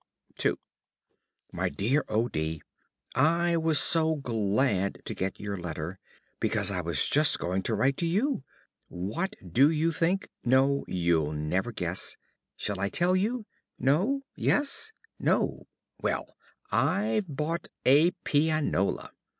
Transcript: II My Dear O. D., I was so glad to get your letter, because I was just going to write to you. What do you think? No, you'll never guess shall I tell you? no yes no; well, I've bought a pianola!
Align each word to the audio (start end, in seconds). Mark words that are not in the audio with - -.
II 0.43 0.53
My 1.51 1.69
Dear 1.69 2.03
O. 2.09 2.27
D., 2.27 2.63
I 3.13 3.55
was 3.55 3.77
so 3.77 4.15
glad 4.15 4.99
to 5.05 5.13
get 5.13 5.39
your 5.39 5.59
letter, 5.59 5.99
because 6.39 6.71
I 6.71 6.81
was 6.81 7.07
just 7.07 7.37
going 7.37 7.61
to 7.61 7.75
write 7.75 7.97
to 7.97 8.07
you. 8.07 8.43
What 8.89 9.35
do 9.47 9.69
you 9.69 9.91
think? 9.91 10.29
No, 10.43 10.85
you'll 10.87 11.33
never 11.33 11.71
guess 11.71 12.15
shall 12.57 12.79
I 12.79 12.89
tell 12.89 13.15
you? 13.15 13.45
no 13.77 14.21
yes 14.35 14.91
no; 15.19 15.67
well, 16.01 16.35
I've 16.71 17.27
bought 17.27 17.67
a 17.85 18.09
pianola! 18.23 19.11